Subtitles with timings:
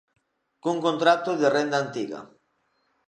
[0.63, 2.19] Cun contrato de renda antiga...